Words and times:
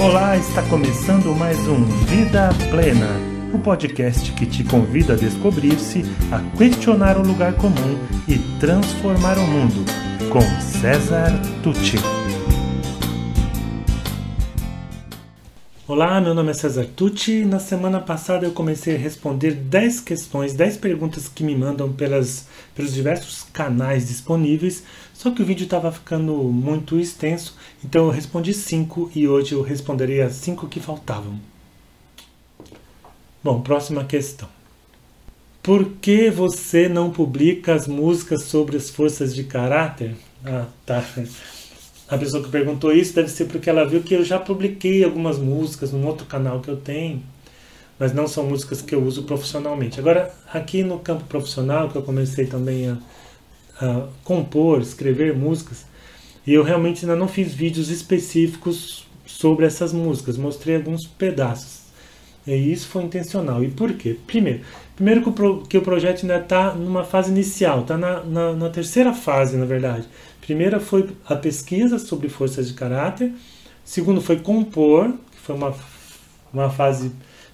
Olá, 0.00 0.34
está 0.34 0.62
começando 0.62 1.36
mais 1.36 1.58
um 1.68 1.84
Vida 2.06 2.48
Plena, 2.70 3.06
o 3.52 3.58
podcast 3.58 4.32
que 4.32 4.46
te 4.46 4.64
convida 4.64 5.12
a 5.12 5.16
descobrir-se, 5.16 6.04
a 6.32 6.40
questionar 6.56 7.18
o 7.18 7.22
lugar 7.22 7.54
comum 7.56 7.98
e 8.26 8.38
transformar 8.58 9.36
o 9.36 9.46
mundo, 9.46 9.84
com 10.32 10.40
César 10.58 11.30
Tucci. 11.62 11.98
Olá, 15.86 16.18
meu 16.18 16.34
nome 16.34 16.52
é 16.52 16.54
César 16.54 16.86
Tucci. 16.96 17.44
Na 17.44 17.58
semana 17.58 18.00
passada 18.00 18.46
eu 18.46 18.52
comecei 18.52 18.94
a 18.94 18.98
responder 18.98 19.52
10 19.52 20.00
questões, 20.00 20.54
10 20.54 20.78
perguntas 20.78 21.28
que 21.28 21.44
me 21.44 21.54
mandam 21.54 21.92
pelas, 21.92 22.46
pelos 22.74 22.94
diversos 22.94 23.42
canais 23.52 24.08
disponíveis, 24.08 24.82
só 25.20 25.30
que 25.30 25.42
o 25.42 25.44
vídeo 25.44 25.64
estava 25.64 25.92
ficando 25.92 26.32
muito 26.32 26.98
extenso, 26.98 27.54
então 27.84 28.06
eu 28.06 28.10
respondi 28.10 28.54
5 28.54 29.12
e 29.14 29.28
hoje 29.28 29.52
eu 29.52 29.60
responderei 29.60 30.22
as 30.22 30.32
5 30.36 30.66
que 30.66 30.80
faltavam. 30.80 31.38
Bom, 33.44 33.60
próxima 33.60 34.02
questão. 34.02 34.48
Por 35.62 35.84
que 36.00 36.30
você 36.30 36.88
não 36.88 37.10
publica 37.10 37.74
as 37.74 37.86
músicas 37.86 38.44
sobre 38.44 38.78
as 38.78 38.88
forças 38.88 39.34
de 39.34 39.44
caráter? 39.44 40.16
Ah, 40.42 40.64
tá 40.86 41.04
a 42.08 42.16
pessoa 42.16 42.42
que 42.42 42.48
perguntou 42.48 42.90
isso 42.90 43.14
deve 43.14 43.28
ser 43.28 43.44
porque 43.44 43.68
ela 43.68 43.86
viu 43.86 44.02
que 44.02 44.14
eu 44.14 44.24
já 44.24 44.38
publiquei 44.38 45.04
algumas 45.04 45.36
músicas 45.36 45.92
num 45.92 46.06
outro 46.06 46.24
canal 46.24 46.60
que 46.60 46.70
eu 46.70 46.78
tenho, 46.78 47.22
mas 47.98 48.14
não 48.14 48.26
são 48.26 48.46
músicas 48.46 48.80
que 48.80 48.94
eu 48.94 49.04
uso 49.04 49.24
profissionalmente. 49.24 50.00
Agora, 50.00 50.32
aqui 50.50 50.82
no 50.82 50.98
campo 50.98 51.24
profissional, 51.24 51.90
que 51.90 51.96
eu 51.96 52.02
comecei 52.02 52.46
também 52.46 52.88
a, 52.88 52.96
a 53.80 54.06
compor, 54.22 54.80
escrever 54.80 55.34
músicas, 55.34 55.86
e 56.46 56.52
eu 56.52 56.62
realmente 56.62 57.04
ainda 57.04 57.16
não 57.16 57.28
fiz 57.28 57.52
vídeos 57.52 57.88
específicos 57.90 59.06
sobre 59.26 59.66
essas 59.66 59.92
músicas, 59.92 60.36
mostrei 60.36 60.76
alguns 60.76 61.06
pedaços. 61.06 61.80
E 62.46 62.72
isso 62.72 62.88
foi 62.88 63.04
intencional. 63.04 63.62
E 63.62 63.68
por 63.68 63.92
quê? 63.92 64.16
Primeiro, 64.26 64.60
primeiro 64.96 65.22
que 65.22 65.28
o, 65.28 65.32
pro, 65.32 65.62
que 65.62 65.78
o 65.78 65.82
projeto 65.82 66.22
ainda 66.22 66.38
está 66.38 66.74
numa 66.74 67.04
fase 67.04 67.30
inicial, 67.30 67.82
está 67.82 67.96
na, 67.96 68.22
na, 68.24 68.52
na 68.54 68.70
terceira 68.70 69.12
fase, 69.12 69.56
na 69.56 69.66
verdade. 69.66 70.08
Primeira 70.40 70.80
foi 70.80 71.08
a 71.26 71.36
pesquisa 71.36 71.98
sobre 71.98 72.28
forças 72.28 72.68
de 72.68 72.74
caráter. 72.74 73.32
Segundo 73.84 74.20
foi 74.20 74.40
compor, 74.40 75.12
que 75.30 75.38
foi 75.38 75.54
uma, 75.54 75.74
uma 76.52 76.70
fase 76.70 77.12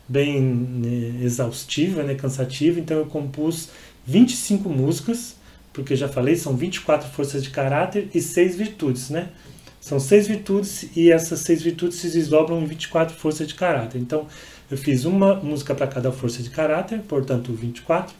bem 0.09 0.41
né, 0.41 1.23
exaustiva, 1.23 2.03
né, 2.03 2.15
cansativa. 2.15 2.79
Então 2.79 2.97
eu 2.97 3.07
compus 3.07 3.71
25 4.07 4.69
músicas, 4.69 5.37
porque 5.77 5.95
já 5.95 6.09
falei, 6.09 6.35
são 6.35 6.57
24 6.57 7.09
forças 7.11 7.45
de 7.45 7.51
caráter 7.51 8.09
e 8.15 8.21
6 8.21 8.57
virtudes, 8.57 9.11
né? 9.11 9.29
São 9.79 10.01
seis 10.01 10.27
virtudes 10.27 10.89
e 10.97 11.13
essas 11.13 11.39
seis 11.39 11.63
virtudes 11.63 11.99
se 11.99 12.09
desdobram 12.11 12.61
em 12.61 12.67
24 12.67 13.15
forças 13.17 13.47
de 13.47 13.55
caráter. 13.55 14.01
Então, 14.01 14.27
eu 14.69 14.77
fiz 14.77 15.05
uma 15.05 15.37
música 15.37 15.77
para 15.77 15.87
cada 15.87 16.11
força 16.11 16.43
de 16.43 16.51
caráter, 16.51 17.03
portanto 17.07 17.53
24, 17.53 18.13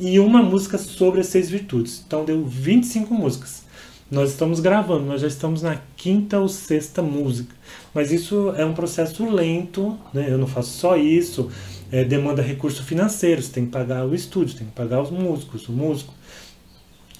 e 0.00 0.18
uma 0.18 0.42
música 0.42 0.76
sobre 0.78 1.20
as 1.20 1.28
seis 1.28 1.48
virtudes. 1.48 2.02
Então, 2.04 2.24
deu 2.24 2.44
25 2.44 3.14
músicas. 3.14 3.62
Nós 4.10 4.30
estamos 4.30 4.58
gravando, 4.58 5.04
nós 5.04 5.20
já 5.20 5.28
estamos 5.28 5.62
na 5.62 5.78
quinta 5.96 6.40
ou 6.40 6.48
sexta 6.48 7.02
música. 7.02 7.54
Mas 7.94 8.10
isso 8.10 8.52
é 8.56 8.64
um 8.64 8.74
processo 8.74 9.24
lento, 9.24 9.96
né? 10.12 10.26
eu 10.28 10.38
não 10.38 10.48
faço 10.48 10.76
só 10.76 10.96
isso, 10.96 11.48
é, 11.92 12.02
demanda 12.02 12.42
recurso 12.42 12.82
financeiro, 12.82 13.40
você 13.40 13.52
tem 13.52 13.66
que 13.66 13.70
pagar 13.70 14.04
o 14.04 14.12
estúdio, 14.12 14.56
tem 14.56 14.66
que 14.66 14.72
pagar 14.72 15.00
os 15.00 15.10
músicos, 15.10 15.68
o 15.68 15.72
músico, 15.72 16.12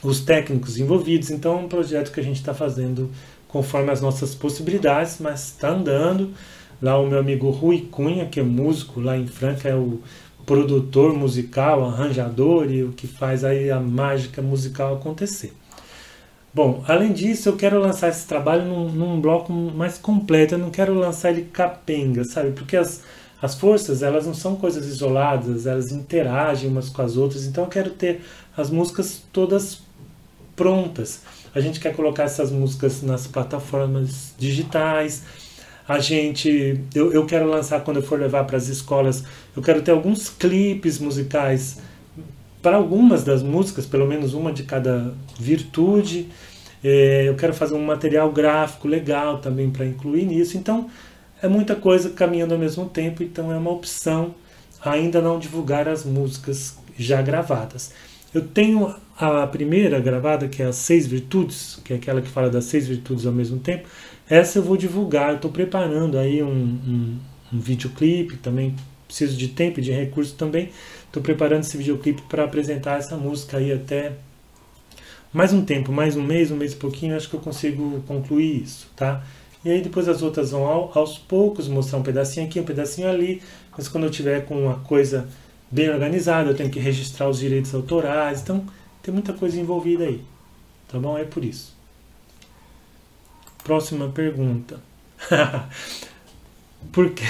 os 0.03 0.20
técnicos 0.20 0.78
envolvidos. 0.78 1.31
Então 1.31 1.55
é 1.55 1.56
um 1.56 1.69
projeto 1.69 2.12
que 2.12 2.20
a 2.20 2.25
gente 2.25 2.36
está 2.36 2.53
fazendo 2.53 3.11
conforme 3.48 3.91
as 3.91 4.00
nossas 4.00 4.34
possibilidades, 4.34 5.19
mas 5.20 5.48
está 5.48 5.70
andando. 5.70 6.31
Lá 6.81 6.98
o 6.98 7.06
meu 7.06 7.19
amigo 7.19 7.50
Rui 7.50 7.86
Cunha, 7.91 8.27
que 8.27 8.41
é 8.41 8.42
músico 8.42 9.00
lá 9.00 9.17
em 9.17 9.27
Franca, 9.27 9.69
é 9.69 9.75
o 9.75 10.00
produtor 10.44 11.14
musical, 11.14 11.84
arranjador 11.84 12.70
e 12.70 12.83
o 12.83 12.92
que 12.92 13.06
faz 13.06 13.44
aí 13.44 13.70
a 13.70 13.78
mágica 13.78 14.43
musical 14.43 14.94
acontecer. 14.94 15.53
Bom, 16.55 16.84
além 16.87 17.12
disso, 17.12 17.49
eu 17.49 17.56
quero 17.56 17.78
lançar 17.81 18.09
esse 18.09 18.26
trabalho 18.26 18.65
num, 18.65 18.91
num, 18.91 19.21
bloco 19.21 19.53
mais 19.53 19.97
completo. 19.97 20.55
Eu 20.55 20.59
não 20.59 20.71
quero 20.71 20.93
lançar 20.94 21.31
ele 21.31 21.49
capenga, 21.50 22.25
sabe? 22.25 22.50
Porque 22.50 22.76
as, 22.76 23.03
as 23.41 23.55
forças, 23.55 24.03
elas 24.03 24.26
não 24.26 24.34
são 24.34 24.56
coisas 24.56 24.87
isoladas, 24.87 25.66
elas 25.66 25.93
interagem 25.93 26.69
umas 26.69 26.91
com 26.91 27.00
as 27.00 27.16
outras. 27.16 27.47
Então, 27.47 27.65
eu 27.65 27.71
quero 27.71 27.91
ter 27.91 28.21
as 28.56 28.69
músicas 28.69 29.22
todas 29.32 29.81
prontas. 30.56 31.20
A 31.54 31.60
gente 31.60 31.80
quer 31.80 31.94
colocar 31.94 32.24
essas 32.24 32.50
músicas 32.50 33.02
nas 33.02 33.26
plataformas 33.26 34.34
digitais. 34.38 35.22
A 35.86 35.98
gente, 35.98 36.80
eu, 36.94 37.12
eu 37.12 37.26
quero 37.26 37.46
lançar 37.46 37.82
quando 37.82 37.98
eu 37.98 38.02
for 38.02 38.18
levar 38.18 38.44
para 38.44 38.56
as 38.56 38.68
escolas, 38.68 39.24
eu 39.54 39.62
quero 39.62 39.82
ter 39.82 39.90
alguns 39.90 40.28
clipes 40.28 40.98
musicais 40.98 41.78
para 42.62 42.76
algumas 42.76 43.24
das 43.24 43.42
músicas, 43.42 43.84
pelo 43.84 44.06
menos 44.06 44.32
uma 44.32 44.52
de 44.52 44.62
cada 44.62 45.12
virtude. 45.38 46.28
É, 46.82 47.28
eu 47.28 47.34
quero 47.34 47.52
fazer 47.52 47.74
um 47.74 47.84
material 47.84 48.30
gráfico 48.30 48.86
legal 48.86 49.38
também 49.38 49.70
para 49.70 49.84
incluir 49.84 50.24
nisso. 50.24 50.56
Então, 50.56 50.88
é 51.42 51.48
muita 51.48 51.74
coisa 51.74 52.10
caminhando 52.10 52.54
ao 52.54 52.60
mesmo 52.60 52.88
tempo, 52.88 53.22
então 53.22 53.52
é 53.52 53.56
uma 53.56 53.70
opção 53.70 54.34
ainda 54.80 55.20
não 55.20 55.38
divulgar 55.38 55.88
as 55.88 56.04
músicas 56.04 56.76
já 56.96 57.20
gravadas. 57.20 57.92
Eu 58.32 58.46
tenho 58.46 58.94
a 59.17 59.47
primeira 59.47 60.00
gravada, 60.00 60.49
que 60.49 60.62
é 60.62 60.67
as 60.67 60.77
Seis 60.77 61.06
Virtudes, 61.06 61.78
que 61.84 61.93
é 61.93 61.97
aquela 61.97 62.21
que 62.21 62.28
fala 62.28 62.49
das 62.49 62.65
seis 62.65 62.89
virtudes 62.89 63.27
ao 63.27 63.33
mesmo 63.33 63.59
tempo. 63.59 63.89
Essa 64.28 64.59
eu 64.59 64.62
vou 64.62 64.77
divulgar, 64.77 65.34
estou 65.34 65.50
preparando 65.50 66.19
aí 66.19 66.43
um, 66.43 66.49
um, 66.49 67.19
um 67.53 67.61
videoclipe, 67.61 68.37
também 68.37 68.75
preciso 69.06 69.37
de 69.37 69.49
tempo 69.49 69.78
e 69.78 69.83
de 69.83 69.93
recurso 69.93 70.34
também, 70.34 70.71
Estou 71.12 71.23
preparando 71.23 71.61
esse 71.61 71.77
videoclipe 71.77 72.23
para 72.23 72.45
apresentar 72.45 72.99
essa 72.99 73.19
música 73.19 73.59
aí 73.59 73.71
até 73.71 74.12
mais 75.31 75.53
um 75.53 75.62
tempo, 75.62 75.93
mais 75.93 76.17
um 76.17 76.23
mês, 76.23 76.50
um 76.50 76.56
mês 76.56 76.73
e 76.73 76.77
pouquinho, 76.77 77.15
acho 77.15 77.29
que 77.29 77.37
eu 77.37 77.41
consigo 77.41 78.03
concluir 78.06 78.62
isso, 78.62 78.89
tá? 78.97 79.23
E 79.62 79.71
aí 79.71 79.83
depois 79.83 80.09
as 80.09 80.23
outras 80.23 80.53
vão 80.53 80.65
ao, 80.65 80.91
aos 80.99 81.19
poucos 81.19 81.69
mostrar 81.69 81.99
um 81.99 82.03
pedacinho 82.03 82.47
aqui, 82.47 82.59
um 82.59 82.65
pedacinho 82.65 83.11
ali, 83.11 83.43
mas 83.77 83.89
quando 83.89 84.05
eu 84.05 84.11
tiver 84.11 84.47
com 84.47 84.59
uma 84.59 84.77
coisa 84.77 85.29
bem 85.71 85.91
organizada, 85.91 86.49
eu 86.49 86.56
tenho 86.56 86.71
que 86.71 86.81
registrar 86.81 87.29
os 87.29 87.39
direitos 87.39 87.75
autorais, 87.75 88.41
então 88.41 88.65
tem 89.02 89.12
muita 89.12 89.32
coisa 89.32 89.60
envolvida 89.60 90.04
aí, 90.04 90.22
tá 90.88 90.98
bom? 90.98 91.18
É 91.18 91.24
por 91.24 91.44
isso. 91.44 91.74
Próxima 93.64 94.08
pergunta. 94.08 94.80
por, 96.92 97.10
que, 97.10 97.24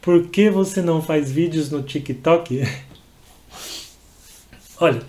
por 0.00 0.28
que 0.28 0.50
você 0.50 0.82
não 0.82 1.00
faz 1.00 1.30
vídeos 1.30 1.70
no 1.70 1.82
TikTok? 1.82 2.62
Olha, 4.78 5.02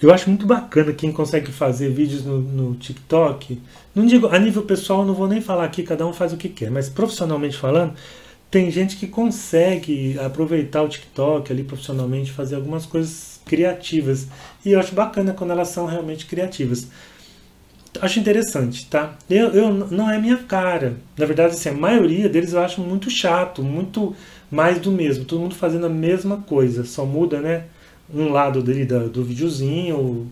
eu 0.00 0.12
acho 0.12 0.28
muito 0.28 0.46
bacana 0.46 0.92
quem 0.92 1.12
consegue 1.12 1.50
fazer 1.52 1.90
vídeos 1.90 2.24
no, 2.24 2.40
no, 2.40 2.74
TikTok. 2.74 3.60
Não 3.94 4.04
digo 4.04 4.26
a 4.26 4.38
nível 4.38 4.62
pessoal, 4.62 5.04
não 5.04 5.14
vou 5.14 5.28
nem 5.28 5.40
falar 5.40 5.64
aqui, 5.64 5.82
cada 5.82 6.06
um 6.06 6.12
faz 6.12 6.32
o 6.32 6.36
que 6.36 6.48
quer, 6.48 6.70
mas 6.70 6.88
profissionalmente 6.88 7.56
falando, 7.56 7.94
tem 8.50 8.70
gente 8.70 8.96
que 8.96 9.06
consegue 9.06 10.18
aproveitar 10.18 10.82
o 10.82 10.88
TikTok 10.88 11.52
ali 11.52 11.64
profissionalmente, 11.64 12.32
fazer 12.32 12.56
algumas 12.56 12.84
coisas 12.84 13.31
criativas. 13.44 14.26
E 14.64 14.72
eu 14.72 14.80
acho 14.80 14.94
bacana 14.94 15.32
quando 15.32 15.50
elas 15.50 15.68
são 15.68 15.86
realmente 15.86 16.26
criativas. 16.26 16.88
Acho 18.00 18.18
interessante, 18.18 18.86
tá? 18.86 19.14
Eu, 19.28 19.48
eu 19.50 19.72
não 19.72 20.10
é 20.10 20.18
minha 20.18 20.38
cara. 20.38 20.96
Na 21.16 21.26
verdade, 21.26 21.54
assim, 21.54 21.68
a 21.68 21.74
maioria 21.74 22.28
deles 22.28 22.52
eu 22.52 22.60
acho 22.60 22.80
muito 22.80 23.10
chato, 23.10 23.62
muito 23.62 24.16
mais 24.50 24.80
do 24.80 24.90
mesmo. 24.90 25.24
Todo 25.24 25.40
mundo 25.40 25.54
fazendo 25.54 25.86
a 25.86 25.90
mesma 25.90 26.38
coisa, 26.38 26.84
só 26.84 27.04
muda, 27.04 27.40
né? 27.40 27.64
um 28.12 28.30
lado 28.30 28.62
dele 28.62 28.84
do, 28.84 29.08
do 29.08 29.24
videozinho, 29.24 30.30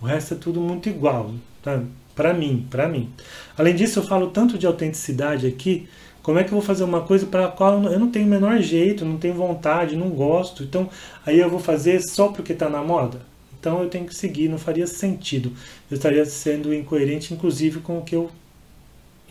o 0.00 0.04
resto 0.04 0.34
é 0.34 0.36
tudo 0.36 0.60
muito 0.60 0.88
igual, 0.88 1.32
tá? 1.62 1.82
Para 2.14 2.34
mim, 2.34 2.66
para 2.70 2.88
mim. 2.88 3.10
Além 3.56 3.74
disso, 3.74 4.00
eu 4.00 4.02
falo 4.02 4.28
tanto 4.28 4.58
de 4.58 4.66
autenticidade 4.66 5.46
aqui, 5.46 5.88
como 6.22 6.38
é 6.38 6.44
que 6.44 6.50
eu 6.50 6.58
vou 6.58 6.62
fazer 6.62 6.84
uma 6.84 7.00
coisa 7.00 7.26
para 7.26 7.46
a 7.46 7.50
qual 7.50 7.82
eu 7.82 7.98
não 7.98 8.10
tenho 8.10 8.26
o 8.26 8.30
menor 8.30 8.58
jeito, 8.60 9.04
não 9.04 9.18
tenho 9.18 9.34
vontade, 9.34 9.96
não 9.96 10.10
gosto, 10.10 10.62
então 10.62 10.88
aí 11.26 11.38
eu 11.40 11.50
vou 11.50 11.58
fazer 11.58 12.00
só 12.00 12.28
porque 12.28 12.52
está 12.52 12.68
na 12.68 12.82
moda? 12.82 13.20
Então 13.58 13.82
eu 13.82 13.88
tenho 13.88 14.06
que 14.06 14.14
seguir, 14.14 14.48
não 14.48 14.58
faria 14.58 14.86
sentido. 14.86 15.52
Eu 15.90 15.96
estaria 15.96 16.24
sendo 16.24 16.74
incoerente, 16.74 17.32
inclusive, 17.32 17.80
com 17.80 17.98
o 17.98 18.02
que 18.02 18.16
eu 18.16 18.30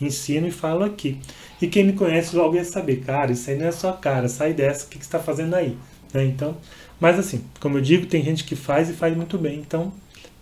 ensino 0.00 0.48
e 0.48 0.50
falo 0.50 0.84
aqui. 0.84 1.18
E 1.60 1.66
quem 1.66 1.84
me 1.84 1.92
conhece 1.92 2.34
logo 2.34 2.56
ia 2.56 2.64
saber, 2.64 3.00
cara, 3.00 3.32
isso 3.32 3.50
aí 3.50 3.58
não 3.58 3.66
é 3.66 3.72
sua 3.72 3.92
cara, 3.92 4.28
sai 4.28 4.54
dessa, 4.54 4.86
o 4.86 4.88
que, 4.88 4.96
você 4.96 5.02
está 5.02 5.18
fazendo 5.18 5.54
aí? 5.54 5.76
Né? 6.14 6.24
Então, 6.24 6.56
mas 6.98 7.18
assim, 7.18 7.44
como 7.60 7.78
eu 7.78 7.82
digo, 7.82 8.06
tem 8.06 8.22
gente 8.22 8.44
que 8.44 8.56
faz 8.56 8.88
e 8.88 8.94
faz 8.94 9.16
muito 9.16 9.36
bem. 9.36 9.58
Então, 9.58 9.92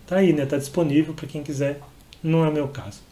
tá 0.07 0.17
aí, 0.17 0.33
né? 0.33 0.47
Tá 0.47 0.57
disponível 0.57 1.15
para 1.15 1.27
quem 1.27 1.43
quiser. 1.43 1.81
Não 2.23 2.45
é 2.45 2.51
meu 2.51 2.69
caso. 2.69 3.10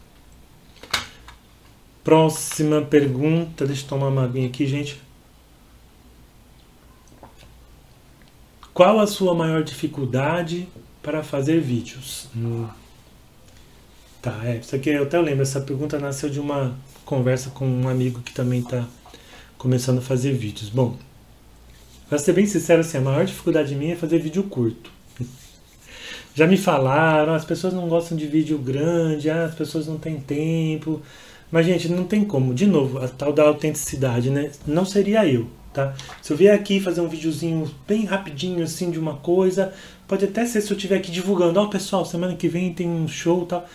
Próxima 2.03 2.81
pergunta. 2.81 3.65
Deixa 3.65 3.83
eu 3.83 3.87
tomar 3.89 4.07
uma 4.07 4.23
aguinha 4.23 4.47
aqui, 4.47 4.65
gente. 4.65 4.99
Qual 8.73 8.99
a 8.99 9.07
sua 9.07 9.35
maior 9.35 9.63
dificuldade 9.63 10.67
para 11.03 11.21
fazer 11.23 11.59
vídeos? 11.59 12.27
Hum. 12.35 12.67
Tá, 14.21 14.37
é, 14.43 14.57
isso 14.57 14.75
aqui 14.75 14.89
eu 14.89 15.03
até 15.03 15.19
lembro, 15.19 15.43
essa 15.43 15.61
pergunta 15.61 15.97
nasceu 15.97 16.29
de 16.29 16.39
uma 16.41 16.75
conversa 17.05 17.49
com 17.51 17.65
um 17.65 17.87
amigo 17.87 18.21
que 18.21 18.33
também 18.33 18.59
está 18.59 18.85
começando 19.57 19.99
a 19.99 20.01
fazer 20.01 20.33
vídeos. 20.33 20.69
Bom, 20.69 20.97
para 22.09 22.17
ser 22.17 22.33
bem 22.33 22.45
sincero, 22.45 22.81
assim, 22.81 22.97
a 22.97 23.01
maior 23.01 23.25
dificuldade 23.25 23.75
minha 23.75 23.93
é 23.93 23.95
fazer 23.95 24.19
vídeo 24.19 24.43
curto. 24.43 24.91
Já 26.35 26.47
me 26.47 26.57
falaram, 26.57 27.33
as 27.33 27.45
pessoas 27.45 27.73
não 27.73 27.87
gostam 27.87 28.17
de 28.17 28.27
vídeo 28.27 28.57
grande, 28.57 29.29
ah, 29.29 29.45
as 29.45 29.55
pessoas 29.55 29.87
não 29.87 29.97
têm 29.97 30.19
tempo. 30.19 31.01
Mas, 31.51 31.65
gente, 31.65 31.89
não 31.89 32.03
tem 32.03 32.23
como. 32.23 32.53
De 32.53 32.65
novo, 32.65 32.99
a 32.99 33.07
tal 33.07 33.33
da 33.33 33.43
autenticidade, 33.43 34.29
né? 34.29 34.51
Não 34.67 34.85
seria 34.85 35.25
eu, 35.25 35.47
tá? 35.73 35.95
Se 36.21 36.31
eu 36.31 36.37
vier 36.37 36.53
aqui 36.53 36.79
fazer 36.79 37.01
um 37.01 37.07
videozinho 37.07 37.69
bem 37.87 38.05
rapidinho, 38.05 38.63
assim, 38.63 38.91
de 38.91 38.99
uma 38.99 39.15
coisa, 39.15 39.73
pode 40.07 40.25
até 40.25 40.45
ser 40.45 40.61
se 40.61 40.71
eu 40.71 40.77
estiver 40.77 40.97
aqui 40.97 41.11
divulgando, 41.11 41.59
ó, 41.59 41.63
oh, 41.63 41.69
pessoal, 41.69 42.05
semana 42.05 42.35
que 42.35 42.47
vem 42.47 42.73
tem 42.73 42.87
um 42.87 43.07
show 43.07 43.43
e 43.43 43.47
tal. 43.47 43.67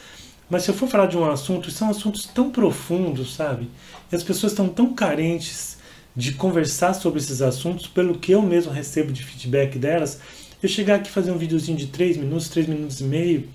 Mas 0.48 0.62
se 0.62 0.70
eu 0.70 0.74
for 0.74 0.88
falar 0.88 1.06
de 1.06 1.16
um 1.16 1.24
assunto, 1.24 1.70
são 1.70 1.90
assuntos 1.90 2.26
tão 2.26 2.50
profundos, 2.50 3.34
sabe? 3.34 3.68
E 4.12 4.14
as 4.14 4.22
pessoas 4.22 4.52
estão 4.52 4.68
tão 4.68 4.94
carentes 4.94 5.78
de 6.14 6.32
conversar 6.32 6.94
sobre 6.94 7.18
esses 7.18 7.42
assuntos, 7.42 7.86
pelo 7.88 8.18
que 8.18 8.32
eu 8.32 8.42
mesmo 8.42 8.70
recebo 8.70 9.12
de 9.12 9.24
feedback 9.24 9.78
delas, 9.78 10.20
eu 10.62 10.68
chegar 10.68 10.96
aqui 10.96 11.10
fazer 11.10 11.30
um 11.30 11.36
videozinho 11.36 11.76
de 11.76 11.88
3 11.88 12.16
minutos, 12.16 12.48
3 12.48 12.68
minutos 12.68 13.00
e 13.00 13.04
meio, 13.04 13.48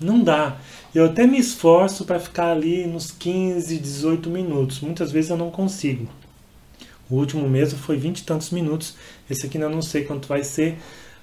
não 0.00 0.22
dá. 0.22 0.56
Eu 0.94 1.06
até 1.06 1.26
me 1.26 1.38
esforço 1.38 2.04
para 2.04 2.20
ficar 2.20 2.52
ali 2.52 2.86
nos 2.86 3.10
15, 3.10 3.78
18 3.78 4.30
minutos. 4.30 4.80
Muitas 4.80 5.10
vezes 5.10 5.30
eu 5.30 5.36
não 5.36 5.50
consigo. 5.50 6.08
O 7.08 7.16
último 7.16 7.48
mesmo 7.48 7.78
foi 7.78 7.96
20 7.96 8.18
e 8.18 8.24
tantos 8.24 8.50
minutos. 8.50 8.94
Esse 9.30 9.46
aqui 9.46 9.58
ainda 9.58 9.68
não 9.68 9.82
sei 9.82 10.04
quanto 10.04 10.26
vai 10.26 10.42
ser. 10.42 10.78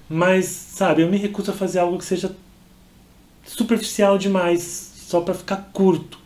Mas, 0.08 0.46
sabe, 0.46 1.02
eu 1.02 1.10
me 1.10 1.16
recuso 1.16 1.50
a 1.50 1.54
fazer 1.54 1.78
algo 1.78 1.98
que 1.98 2.04
seja 2.04 2.34
superficial 3.44 4.18
demais, 4.18 4.92
só 4.96 5.20
para 5.20 5.34
ficar 5.34 5.70
curto. 5.72 6.18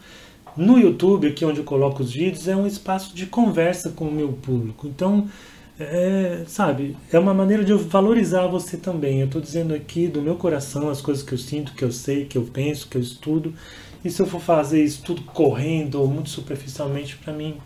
No 0.56 0.78
YouTube, 0.78 1.28
aqui 1.28 1.44
onde 1.44 1.60
eu 1.60 1.64
coloco 1.64 2.02
os 2.02 2.12
vídeos, 2.12 2.48
é 2.48 2.56
um 2.56 2.66
espaço 2.66 3.14
de 3.14 3.26
conversa 3.26 3.90
com 3.90 4.08
o 4.08 4.12
meu 4.12 4.32
público. 4.32 4.86
Então, 4.88 5.28
é, 5.78 6.44
sabe, 6.46 6.96
é 7.12 7.18
uma 7.18 7.32
maneira 7.32 7.64
de 7.64 7.70
eu 7.70 7.78
valorizar 7.78 8.46
você 8.46 8.76
também. 8.76 9.20
Eu 9.20 9.26
estou 9.26 9.40
dizendo 9.40 9.74
aqui 9.74 10.08
do 10.08 10.20
meu 10.20 10.34
coração 10.34 10.90
as 10.90 11.00
coisas 11.00 11.22
que 11.22 11.32
eu 11.32 11.38
sinto, 11.38 11.72
que 11.72 11.84
eu 11.84 11.92
sei, 11.92 12.24
que 12.24 12.36
eu 12.36 12.42
penso, 12.42 12.88
que 12.88 12.96
eu 12.96 13.02
estudo. 13.02 13.54
E 14.04 14.10
se 14.10 14.20
eu 14.20 14.26
for 14.26 14.40
fazer 14.40 14.82
isso 14.82 15.02
tudo 15.02 15.22
correndo 15.22 16.00
ou 16.00 16.08
muito 16.08 16.30
superficialmente, 16.30 17.16
para 17.16 17.32
mim, 17.32 17.56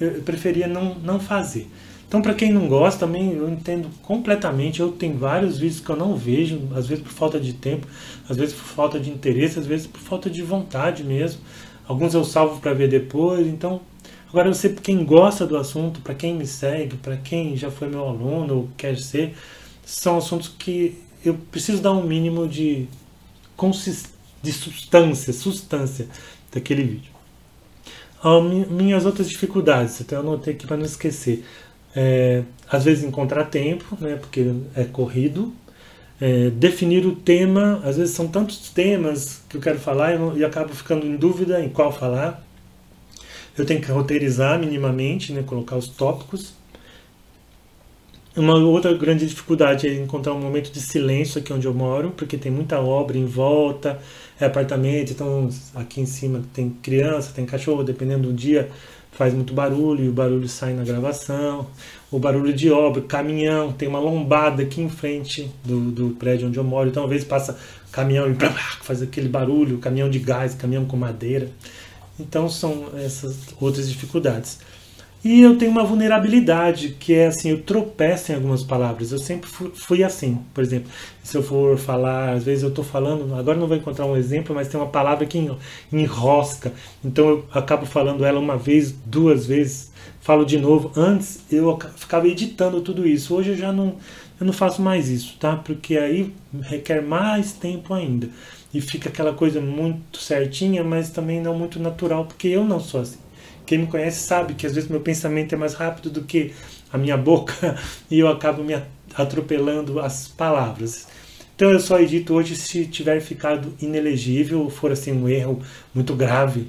eu, 0.00 0.12
eu 0.12 0.22
preferia 0.22 0.66
não, 0.66 0.94
não 0.96 1.20
fazer. 1.20 1.68
Então, 2.08 2.20
para 2.20 2.34
quem 2.34 2.52
não 2.52 2.68
gosta, 2.68 3.06
também 3.06 3.32
eu 3.32 3.48
entendo 3.48 3.88
completamente. 4.02 4.80
Eu 4.80 4.92
tenho 4.92 5.16
vários 5.16 5.58
vídeos 5.58 5.80
que 5.80 5.90
eu 5.90 5.96
não 5.96 6.14
vejo, 6.14 6.60
às 6.74 6.86
vezes 6.86 7.02
por 7.02 7.12
falta 7.12 7.40
de 7.40 7.54
tempo, 7.54 7.86
às 8.28 8.36
vezes 8.36 8.54
por 8.54 8.64
falta 8.64 9.00
de 9.00 9.10
interesse, 9.10 9.58
às 9.58 9.66
vezes 9.66 9.86
por 9.86 10.00
falta 10.00 10.28
de 10.28 10.42
vontade 10.42 11.04
mesmo. 11.04 11.40
Alguns 11.86 12.14
eu 12.14 12.24
salvo 12.24 12.60
para 12.60 12.74
ver 12.74 12.88
depois. 12.88 13.46
Então, 13.46 13.80
Agora, 14.32 14.48
eu 14.48 14.54
sei 14.54 14.72
quem 14.72 15.04
gosta 15.04 15.46
do 15.46 15.58
assunto, 15.58 16.00
para 16.00 16.14
quem 16.14 16.34
me 16.34 16.46
segue, 16.46 16.96
para 16.96 17.18
quem 17.18 17.54
já 17.54 17.70
foi 17.70 17.86
meu 17.86 18.08
aluno 18.08 18.56
ou 18.56 18.68
quer 18.78 18.96
ser, 18.96 19.36
são 19.84 20.16
assuntos 20.16 20.48
que 20.48 20.98
eu 21.22 21.34
preciso 21.50 21.82
dar 21.82 21.92
um 21.92 22.02
mínimo 22.02 22.48
de, 22.48 22.88
de 24.42 24.52
substância, 24.52 25.34
substância 25.34 26.08
daquele 26.50 26.82
vídeo. 26.82 27.12
Ah, 28.22 28.40
minhas 28.40 29.04
outras 29.04 29.28
dificuldades, 29.28 30.00
até 30.00 30.16
eu 30.16 30.20
anotei 30.20 30.54
aqui 30.54 30.66
para 30.66 30.78
não 30.78 30.86
esquecer. 30.86 31.44
É, 31.94 32.42
às 32.70 32.84
vezes 32.84 33.04
encontrar 33.04 33.44
tempo, 33.44 33.84
né, 34.00 34.16
porque 34.16 34.50
é 34.74 34.84
corrido. 34.84 35.52
É, 36.18 36.48
definir 36.48 37.04
o 37.04 37.14
tema, 37.14 37.82
às 37.84 37.98
vezes 37.98 38.14
são 38.14 38.26
tantos 38.28 38.70
temas 38.70 39.42
que 39.46 39.58
eu 39.58 39.60
quero 39.60 39.78
falar 39.78 40.14
e, 40.14 40.38
e 40.38 40.44
acabo 40.44 40.74
ficando 40.74 41.04
em 41.04 41.16
dúvida 41.16 41.62
em 41.62 41.68
qual 41.68 41.92
falar. 41.92 42.42
Eu 43.56 43.66
tenho 43.66 43.80
que 43.80 43.90
roteirizar 43.90 44.58
minimamente, 44.58 45.32
né, 45.32 45.42
colocar 45.42 45.76
os 45.76 45.88
tópicos. 45.88 46.54
Uma 48.34 48.54
outra 48.54 48.94
grande 48.94 49.26
dificuldade 49.26 49.86
é 49.86 49.94
encontrar 49.94 50.32
um 50.32 50.40
momento 50.40 50.72
de 50.72 50.80
silêncio 50.80 51.38
aqui 51.38 51.52
onde 51.52 51.66
eu 51.66 51.74
moro, 51.74 52.12
porque 52.16 52.38
tem 52.38 52.50
muita 52.50 52.80
obra 52.80 53.18
em 53.18 53.26
volta, 53.26 53.98
é 54.40 54.46
apartamento, 54.46 55.12
então 55.12 55.50
aqui 55.74 56.00
em 56.00 56.06
cima 56.06 56.42
tem 56.54 56.70
criança, 56.70 57.32
tem 57.34 57.44
cachorro, 57.44 57.82
dependendo 57.82 58.28
do 58.28 58.32
dia 58.32 58.70
faz 59.12 59.34
muito 59.34 59.52
barulho 59.52 60.04
e 60.04 60.08
o 60.08 60.12
barulho 60.12 60.48
sai 60.48 60.72
na 60.72 60.82
gravação. 60.82 61.66
O 62.10 62.18
barulho 62.18 62.52
de 62.52 62.70
obra, 62.70 63.02
caminhão, 63.02 63.72
tem 63.72 63.86
uma 63.86 64.00
lombada 64.00 64.62
aqui 64.62 64.80
em 64.80 64.88
frente 64.88 65.50
do, 65.64 65.90
do 65.90 66.10
prédio 66.10 66.48
onde 66.48 66.58
eu 66.58 66.64
moro, 66.64 66.88
então 66.88 67.04
às 67.04 67.10
vezes 67.10 67.26
passa 67.26 67.58
caminhão 67.90 68.30
e 68.30 68.34
faz 68.82 69.02
aquele 69.02 69.28
barulho, 69.28 69.78
caminhão 69.78 70.08
de 70.08 70.18
gás, 70.18 70.54
caminhão 70.54 70.84
com 70.86 70.96
madeira. 70.96 71.48
Então 72.22 72.48
são 72.48 72.86
essas 72.96 73.36
outras 73.60 73.88
dificuldades. 73.88 74.58
E 75.24 75.40
eu 75.40 75.56
tenho 75.56 75.70
uma 75.70 75.84
vulnerabilidade, 75.84 76.96
que 76.98 77.14
é 77.14 77.28
assim, 77.28 77.50
eu 77.50 77.62
tropeço 77.62 78.32
em 78.32 78.34
algumas 78.34 78.64
palavras. 78.64 79.12
Eu 79.12 79.18
sempre 79.18 79.48
fui, 79.72 80.02
assim, 80.02 80.40
por 80.52 80.64
exemplo, 80.64 80.90
se 81.22 81.36
eu 81.36 81.42
for 81.44 81.78
falar, 81.78 82.32
às 82.32 82.42
vezes 82.42 82.64
eu 82.64 82.70
estou 82.70 82.84
falando, 82.84 83.32
agora 83.36 83.56
não 83.56 83.68
vou 83.68 83.76
encontrar 83.76 84.04
um 84.04 84.16
exemplo, 84.16 84.52
mas 84.52 84.66
tem 84.66 84.80
uma 84.80 84.88
palavra 84.88 85.24
que 85.24 85.38
enrosca. 85.92 86.72
Então 87.04 87.28
eu 87.28 87.46
acabo 87.52 87.86
falando 87.86 88.24
ela 88.24 88.40
uma 88.40 88.56
vez, 88.56 88.92
duas 89.06 89.46
vezes, 89.46 89.92
falo 90.20 90.44
de 90.44 90.58
novo. 90.58 90.90
Antes 90.96 91.40
eu 91.52 91.78
ficava 91.96 92.26
editando 92.26 92.80
tudo 92.80 93.06
isso. 93.06 93.32
Hoje 93.32 93.50
eu 93.50 93.56
já 93.56 93.72
não, 93.72 93.94
eu 94.40 94.46
não 94.46 94.52
faço 94.52 94.82
mais 94.82 95.08
isso, 95.08 95.36
tá? 95.38 95.54
Porque 95.54 95.96
aí 95.98 96.34
requer 96.62 97.00
mais 97.00 97.52
tempo 97.52 97.94
ainda 97.94 98.28
e 98.72 98.80
fica 98.80 99.08
aquela 99.08 99.34
coisa 99.34 99.60
muito 99.60 100.18
certinha, 100.18 100.82
mas 100.82 101.10
também 101.10 101.40
não 101.40 101.58
muito 101.58 101.78
natural, 101.78 102.24
porque 102.26 102.48
eu 102.48 102.64
não 102.64 102.80
sou 102.80 103.00
assim. 103.00 103.18
Quem 103.66 103.78
me 103.78 103.86
conhece 103.86 104.20
sabe 104.20 104.54
que 104.54 104.66
às 104.66 104.74
vezes 104.74 104.88
meu 104.88 105.00
pensamento 105.00 105.54
é 105.54 105.58
mais 105.58 105.74
rápido 105.74 106.10
do 106.10 106.22
que 106.22 106.52
a 106.92 106.98
minha 106.98 107.16
boca 107.16 107.78
e 108.10 108.18
eu 108.18 108.28
acabo 108.28 108.64
me 108.64 108.74
atropelando 109.14 110.00
as 110.00 110.28
palavras. 110.28 111.06
Então 111.54 111.70
eu 111.70 111.78
só 111.78 112.00
edito 112.00 112.34
hoje 112.34 112.56
se 112.56 112.86
tiver 112.86 113.20
ficado 113.20 113.74
inelegível 113.80 114.68
for 114.68 114.90
assim 114.90 115.12
um 115.12 115.28
erro 115.28 115.62
muito 115.94 116.14
grave 116.14 116.68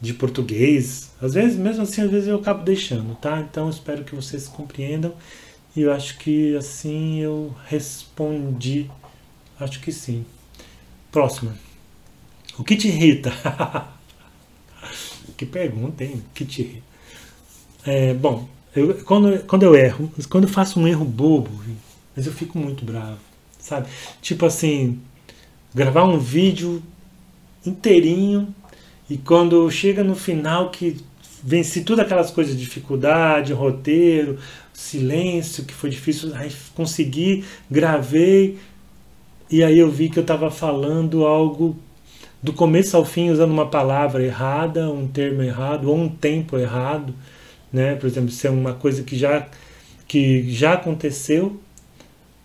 de 0.00 0.14
português. 0.14 1.10
Às 1.20 1.34
vezes, 1.34 1.58
mesmo 1.58 1.82
assim, 1.82 2.02
às 2.02 2.10
vezes 2.10 2.28
eu 2.28 2.36
acabo 2.36 2.64
deixando, 2.64 3.14
tá? 3.16 3.38
Então 3.40 3.68
espero 3.68 4.04
que 4.04 4.14
vocês 4.14 4.48
compreendam. 4.48 5.14
E 5.76 5.82
eu 5.82 5.92
acho 5.92 6.18
que 6.18 6.56
assim 6.56 7.20
eu 7.20 7.54
respondi. 7.66 8.90
Acho 9.58 9.80
que 9.80 9.92
sim. 9.92 10.24
Próxima. 11.10 11.54
O 12.58 12.64
que 12.64 12.76
te 12.76 12.88
irrita? 12.88 13.32
que 15.36 15.46
pergunta, 15.46 16.04
hein? 16.04 16.22
O 16.30 16.34
que 16.34 16.44
te 16.44 16.62
irrita? 16.62 16.84
É, 17.84 18.14
bom, 18.14 18.48
eu, 18.74 18.94
quando, 19.04 19.44
quando 19.46 19.62
eu 19.62 19.74
erro, 19.74 20.12
quando 20.28 20.44
eu 20.44 20.50
faço 20.50 20.78
um 20.78 20.86
erro 20.86 21.04
bobo, 21.04 21.50
mas 22.14 22.26
eu 22.26 22.32
fico 22.32 22.58
muito 22.58 22.84
bravo, 22.84 23.18
sabe? 23.58 23.88
Tipo 24.20 24.46
assim, 24.46 25.00
gravar 25.74 26.04
um 26.04 26.18
vídeo 26.18 26.82
inteirinho 27.64 28.54
e 29.08 29.16
quando 29.16 29.70
chega 29.70 30.04
no 30.04 30.14
final 30.14 30.70
que 30.70 30.98
venci 31.42 31.82
todas 31.82 32.04
aquelas 32.04 32.30
coisas, 32.30 32.58
dificuldade, 32.58 33.52
roteiro, 33.52 34.38
silêncio, 34.72 35.64
que 35.64 35.74
foi 35.74 35.90
difícil, 35.90 36.34
aí 36.34 36.52
consegui, 36.74 37.44
gravei, 37.70 38.58
e 39.50 39.64
aí 39.64 39.78
eu 39.78 39.90
vi 39.90 40.08
que 40.08 40.18
eu 40.18 40.22
estava 40.22 40.50
falando 40.50 41.26
algo 41.26 41.76
do 42.42 42.52
começo 42.52 42.96
ao 42.96 43.04
fim 43.04 43.30
usando 43.30 43.50
uma 43.50 43.66
palavra 43.66 44.24
errada, 44.24 44.90
um 44.90 45.06
termo 45.06 45.42
errado 45.42 45.90
ou 45.90 45.96
um 45.96 46.08
tempo 46.08 46.56
errado, 46.56 47.14
né? 47.72 47.96
Por 47.96 48.06
exemplo, 48.06 48.30
se 48.30 48.46
é 48.46 48.50
uma 48.50 48.74
coisa 48.74 49.02
que 49.02 49.16
já 49.16 49.46
que 50.06 50.50
já 50.50 50.74
aconteceu 50.74 51.60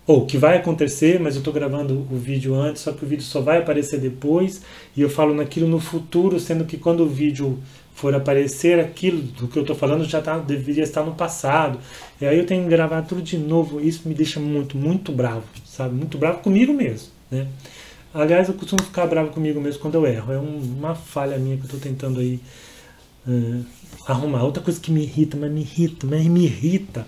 ou 0.08 0.26
que 0.26 0.38
vai 0.38 0.58
acontecer, 0.58 1.20
mas 1.20 1.36
eu 1.36 1.40
estou 1.40 1.54
gravando 1.54 2.06
o 2.12 2.18
vídeo 2.18 2.54
antes, 2.54 2.84
só 2.84 2.92
que 2.92 3.04
o 3.04 3.08
vídeo 3.08 3.24
só 3.24 3.42
vai 3.42 3.58
aparecer 3.58 4.00
depois 4.00 4.62
e 4.96 5.02
eu 5.02 5.10
falo 5.10 5.34
naquilo 5.34 5.68
no 5.68 5.80
futuro, 5.80 6.40
sendo 6.40 6.66
que 6.66 6.78
quando 6.78 7.02
o 7.04 7.10
vídeo 7.10 7.58
for 7.96 8.14
aparecer, 8.14 8.80
aquilo 8.80 9.22
do 9.22 9.48
que 9.48 9.58
eu 9.58 9.64
estou 9.64 9.75
falando 9.75 10.06
já 10.06 10.22
tá, 10.22 10.38
deveria 10.38 10.84
estar 10.84 11.04
no 11.04 11.16
passado. 11.16 11.80
E 12.22 12.25
aí 12.25 12.38
eu 12.38 12.46
tenho 12.46 12.64
que 12.64 12.70
gravar 12.70 13.02
tudo 13.02 13.22
de 13.22 13.38
novo. 13.38 13.82
Isso 13.82 14.08
me 14.08 14.14
deixa 14.14 14.40
muito, 14.40 14.78
muito 14.78 15.12
bravo 15.12 15.44
sabe? 15.75 15.94
Muito 15.94 16.18
bravo 16.18 16.40
comigo 16.40 16.74
mesmo, 16.74 17.10
né? 17.30 17.48
Aliás, 18.14 18.48
eu 18.48 18.54
costumo 18.54 18.82
ficar 18.82 19.06
bravo 19.08 19.32
comigo 19.32 19.60
mesmo 19.60 19.82
quando 19.82 19.96
eu 19.96 20.08
erro. 20.08 20.32
É 20.32 20.38
um, 20.38 20.58
uma 20.78 20.96
falha 20.96 21.38
minha 21.38 21.58
que 21.58 21.64
eu 21.64 21.66
estou 21.66 21.80
tentando 21.80 22.22
aí 22.22 22.40
uh, 23.28 23.66
arrumar. 24.08 24.44
Outra 24.44 24.64
coisa 24.64 24.80
que 24.80 24.90
me 24.90 25.04
irrita, 25.04 25.36
mas 25.36 25.52
me 25.52 25.62
irrita, 25.62 26.08
mas 26.08 26.25
me 26.25 26.46
irrita, 26.46 27.06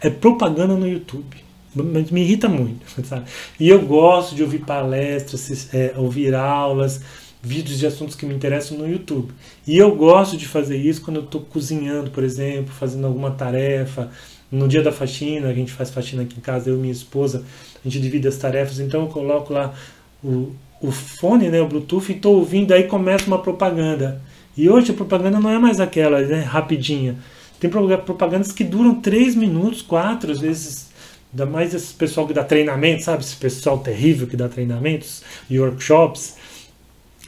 é 0.00 0.08
propaganda 0.08 0.74
no 0.74 0.86
YouTube. 0.86 1.36
Mas 1.74 2.08
me 2.12 2.22
irrita 2.22 2.48
muito, 2.48 2.86
sabe? 3.04 3.24
E 3.58 3.68
eu 3.68 3.84
gosto 3.84 4.36
de 4.36 4.44
ouvir 4.44 4.60
palestras, 4.60 5.74
é, 5.74 5.92
ouvir 5.96 6.32
aulas, 6.36 7.00
vídeos 7.44 7.78
de 7.78 7.86
assuntos 7.86 8.16
que 8.16 8.24
me 8.24 8.34
interessam 8.34 8.78
no 8.78 8.88
YouTube. 8.88 9.32
E 9.66 9.76
eu 9.76 9.94
gosto 9.94 10.36
de 10.36 10.48
fazer 10.48 10.76
isso 10.76 11.02
quando 11.02 11.18
eu 11.18 11.24
estou 11.24 11.42
cozinhando, 11.42 12.10
por 12.10 12.24
exemplo, 12.24 12.72
fazendo 12.72 13.06
alguma 13.06 13.30
tarefa, 13.30 14.10
no 14.50 14.68
dia 14.68 14.82
da 14.82 14.92
faxina, 14.92 15.48
a 15.48 15.52
gente 15.52 15.72
faz 15.72 15.90
faxina 15.90 16.22
aqui 16.22 16.36
em 16.38 16.40
casa, 16.40 16.70
eu 16.70 16.76
e 16.76 16.78
minha 16.78 16.92
esposa, 16.92 17.44
a 17.84 17.88
gente 17.88 18.00
divide 18.00 18.26
as 18.28 18.36
tarefas, 18.36 18.78
então 18.78 19.02
eu 19.02 19.08
coloco 19.08 19.52
lá 19.52 19.74
o, 20.22 20.52
o 20.80 20.90
fone, 20.90 21.48
né, 21.48 21.60
o 21.60 21.68
Bluetooth, 21.68 22.10
e 22.10 22.16
estou 22.16 22.36
ouvindo, 22.36 22.72
aí 22.72 22.84
começa 22.84 23.26
uma 23.26 23.40
propaganda. 23.40 24.20
E 24.56 24.70
hoje 24.70 24.92
a 24.92 24.94
propaganda 24.94 25.40
não 25.40 25.50
é 25.50 25.58
mais 25.58 25.80
aquela, 25.80 26.20
né, 26.20 26.40
rapidinha. 26.40 27.16
Tem 27.58 27.70
propagandas 27.70 28.52
que 28.52 28.62
duram 28.62 29.00
3 29.00 29.34
minutos, 29.34 29.82
4, 29.82 30.30
às 30.30 30.40
vezes. 30.40 30.92
Ainda 31.32 31.46
mais 31.46 31.74
esse 31.74 31.92
pessoal 31.92 32.26
que 32.26 32.32
dá 32.32 32.44
treinamento, 32.44 33.02
sabe? 33.02 33.24
Esse 33.24 33.36
pessoal 33.36 33.78
terrível 33.78 34.26
que 34.26 34.36
dá 34.36 34.48
treinamentos 34.48 35.22
e 35.50 35.58
workshops. 35.58 36.36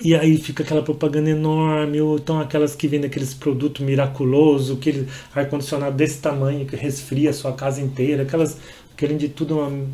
E 0.03 0.15
aí 0.15 0.37
fica 0.37 0.63
aquela 0.63 0.83
propaganda 0.83 1.31
enorme, 1.31 2.01
ou 2.01 2.17
então 2.17 2.39
aquelas 2.39 2.75
que 2.77 2.87
vendem 2.87 3.09
aqueles 3.09 3.33
produtos 3.33 3.85
miraculoso, 3.85 4.75
aquele 4.75 5.09
ar-condicionado 5.35 5.97
desse 5.97 6.21
tamanho 6.21 6.67
que 6.67 6.77
resfria 6.77 7.31
a 7.31 7.33
sua 7.33 7.53
casa 7.53 7.81
inteira, 7.81 8.23
aquelas 8.23 8.59
querem 8.97 9.17
de 9.17 9.29
tudo, 9.29 9.59
uma, 9.59 9.87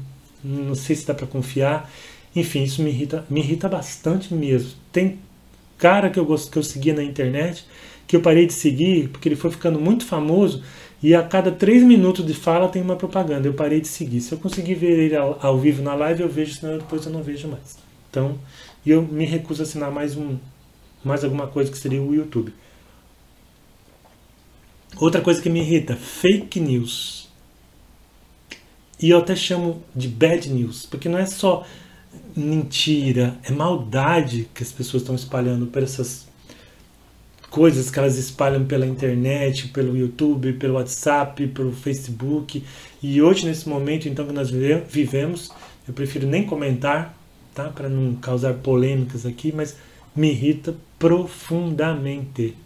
não 0.43 0.75
sei 0.75 0.97
se 0.97 1.07
dá 1.07 1.15
para 1.15 1.27
confiar. 1.27 1.91
Enfim, 2.35 2.65
isso 2.65 2.83
me 2.83 2.91
irrita, 2.91 3.25
me 3.31 3.41
irrita 3.41 3.69
bastante 3.69 4.35
mesmo. 4.35 4.73
Tem 4.91 5.19
cara 5.79 6.11
que 6.11 6.19
eu 6.19 6.25
gosto 6.25 6.51
que 6.51 6.59
eu 6.59 6.63
seguia 6.63 6.95
na 6.95 7.03
internet 7.03 7.65
que 8.07 8.17
eu 8.17 8.21
parei 8.21 8.47
de 8.47 8.53
seguir 8.53 9.09
porque 9.09 9.29
ele 9.29 9.37
foi 9.37 9.51
ficando 9.51 9.81
muito 9.81 10.05
famoso 10.05 10.63
e 11.03 11.15
a 11.15 11.23
cada 11.23 11.51
três 11.51 11.83
minutos 11.83 12.25
de 12.27 12.35
fala 12.35 12.69
tem 12.69 12.83
uma 12.83 12.97
propaganda. 12.97 13.49
Eu 13.49 13.55
parei 13.55 13.81
de 13.81 13.89
seguir. 13.89 14.21
Se 14.21 14.33
eu 14.33 14.39
conseguir 14.39 14.75
ver 14.75 14.99
ele 14.99 15.17
ao, 15.17 15.39
ao 15.41 15.59
vivo 15.59 15.83
na 15.83 15.95
live, 15.95 16.23
eu 16.23 16.29
vejo, 16.29 16.55
senão 16.55 16.79
depois 16.79 17.05
eu 17.07 17.13
não 17.13 17.23
vejo 17.23 17.49
mais. 17.49 17.77
Então, 18.13 18.39
eu 18.85 19.01
me 19.01 19.25
recuso 19.25 19.63
a 19.63 19.65
assinar 19.65 19.91
mais 19.91 20.19
um 20.19 20.37
mais 21.03 21.25
alguma 21.25 21.47
coisa 21.47 21.71
que 21.71 21.79
seria 21.79 22.01
o 22.01 22.15
YouTube. 22.15 22.53
Outra 24.99 25.23
coisa 25.23 25.41
que 25.41 25.49
me 25.49 25.61
irrita, 25.61 25.97
fake 25.97 26.61
news. 26.61 27.31
E 29.01 29.09
eu 29.09 29.19
até 29.19 29.35
chamo 29.35 29.83
de 29.97 30.09
bad 30.09 30.49
news, 30.51 30.85
porque 30.85 31.09
não 31.09 31.19
é 31.19 31.25
só 31.25 31.67
mentira, 32.37 33.37
é 33.45 33.51
maldade 33.51 34.47
que 34.55 34.63
as 34.63 34.71
pessoas 34.71 35.03
estão 35.03 35.15
espalhando 35.15 35.67
por 35.67 35.83
essas 35.83 36.29
coisas 37.51 37.91
que 37.91 37.99
elas 37.99 38.19
espalham 38.19 38.67
pela 38.67 38.87
internet, 38.87 39.69
pelo 39.69 39.97
YouTube, 39.97 40.53
pelo 40.53 40.75
WhatsApp, 40.75 41.47
pelo 41.49 41.73
Facebook. 41.73 42.63
E 43.03 43.23
hoje, 43.23 43.47
nesse 43.47 43.67
momento 43.67 44.07
então 44.07 44.27
que 44.27 44.33
nós 44.33 44.51
vivemos, 44.51 45.51
eu 45.89 45.95
prefiro 45.95 46.27
nem 46.27 46.45
comentar, 46.45 47.22
tá? 47.55 47.69
Para 47.69 47.89
não 47.89 48.15
causar 48.15 48.55
polêmicas 48.55 49.27
aqui, 49.27 49.53
mas 49.55 49.77
me 50.15 50.31
irrita 50.31 50.75
profundamente. 50.99 52.57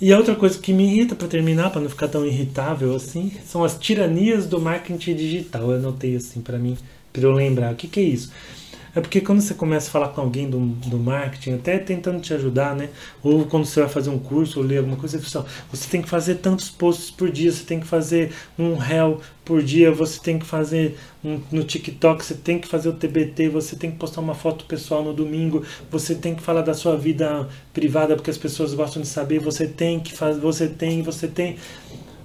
E 0.00 0.12
a 0.12 0.16
outra 0.16 0.34
coisa 0.34 0.58
que 0.58 0.72
me 0.72 0.84
irrita, 0.84 1.14
para 1.14 1.28
terminar, 1.28 1.70
para 1.70 1.82
não 1.82 1.90
ficar 1.90 2.08
tão 2.08 2.24
irritável 2.24 2.94
assim, 2.94 3.32
são 3.44 3.62
as 3.62 3.78
tiranias 3.78 4.46
do 4.46 4.58
marketing 4.58 5.14
digital. 5.14 5.70
Eu 5.70 5.76
anotei 5.76 6.16
assim 6.16 6.40
para 6.40 6.58
mim 6.58 6.76
para 7.12 7.22
eu 7.22 7.32
lembrar. 7.32 7.72
O 7.72 7.76
que, 7.76 7.86
que 7.86 8.00
é 8.00 8.04
isso? 8.04 8.32
É 8.94 9.00
porque 9.00 9.20
quando 9.20 9.40
você 9.40 9.54
começa 9.54 9.88
a 9.88 9.90
falar 9.90 10.08
com 10.08 10.20
alguém 10.20 10.50
do, 10.50 10.58
do 10.58 10.98
marketing, 10.98 11.54
até 11.54 11.78
tentando 11.78 12.20
te 12.20 12.34
ajudar, 12.34 12.74
né? 12.74 12.88
Ou 13.22 13.44
quando 13.44 13.64
você 13.64 13.80
vai 13.80 13.88
fazer 13.88 14.10
um 14.10 14.18
curso 14.18 14.58
ou 14.58 14.66
ler 14.66 14.78
alguma 14.78 14.96
coisa, 14.96 15.20
você, 15.20 15.30
fala, 15.30 15.46
você 15.70 15.88
tem 15.88 16.02
que 16.02 16.08
fazer 16.08 16.36
tantos 16.36 16.70
posts 16.70 17.10
por 17.10 17.30
dia, 17.30 17.52
você 17.52 17.64
tem 17.64 17.78
que 17.78 17.86
fazer 17.86 18.32
um 18.58 18.74
réu 18.74 19.20
por 19.44 19.62
dia, 19.62 19.92
você 19.92 20.18
tem 20.20 20.38
que 20.38 20.46
fazer 20.46 20.98
um, 21.24 21.40
no 21.52 21.62
TikTok, 21.62 22.24
você 22.24 22.34
tem 22.34 22.58
que 22.58 22.66
fazer 22.66 22.88
o 22.88 22.92
TBT, 22.92 23.48
você 23.48 23.76
tem 23.76 23.90
que 23.92 23.96
postar 23.96 24.20
uma 24.20 24.34
foto 24.34 24.64
pessoal 24.64 25.04
no 25.04 25.12
domingo, 25.12 25.64
você 25.90 26.14
tem 26.14 26.34
que 26.34 26.42
falar 26.42 26.62
da 26.62 26.74
sua 26.74 26.96
vida 26.96 27.48
privada 27.72 28.16
porque 28.16 28.30
as 28.30 28.38
pessoas 28.38 28.74
gostam 28.74 29.02
de 29.02 29.08
saber, 29.08 29.38
você 29.38 29.66
tem 29.68 30.00
que 30.00 30.12
fazer, 30.12 30.40
você 30.40 30.66
tem, 30.66 31.02
você 31.02 31.28
tem. 31.28 31.56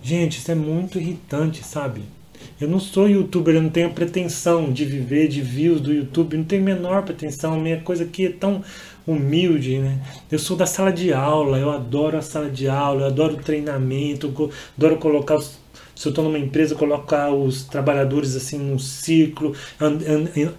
Gente, 0.02 0.40
isso 0.40 0.52
é 0.52 0.56
muito 0.56 1.00
irritante, 1.00 1.64
sabe? 1.64 2.15
Eu 2.60 2.68
não 2.68 2.80
sou 2.80 3.10
youtuber, 3.10 3.56
eu 3.56 3.62
não 3.62 3.70
tenho 3.70 3.92
pretensão 3.92 4.72
de 4.72 4.86
viver 4.86 5.28
de 5.28 5.42
views 5.42 5.82
do 5.82 5.94
YouTube, 5.94 6.38
não 6.38 6.44
tenho 6.44 6.64
menor 6.64 7.04
pretensão, 7.04 7.60
minha 7.60 7.82
coisa 7.82 8.04
aqui 8.04 8.28
é 8.28 8.32
tão 8.32 8.64
humilde, 9.06 9.78
né? 9.78 10.00
Eu 10.32 10.40
sou 10.40 10.56
da 10.56 10.66
sala 10.66 10.92
de 10.92 11.14
aula, 11.14 11.58
eu 11.58 11.70
adoro 11.70 12.18
a 12.18 12.22
sala 12.22 12.50
de 12.50 12.68
aula, 12.68 13.02
eu 13.02 13.08
adoro 13.08 13.36
o 13.36 13.44
treinamento, 13.44 14.34
eu 14.38 14.52
adoro 14.78 14.98
colocar 14.98 15.36
os, 15.36 15.60
se 15.96 16.08
eu 16.08 16.10
estou 16.10 16.24
numa 16.24 16.40
empresa, 16.40 16.76
colocar 16.76 17.32
os 17.32 17.64
trabalhadores 17.64 18.36
assim 18.36 18.58
num 18.58 18.80
ciclo, 18.80 19.56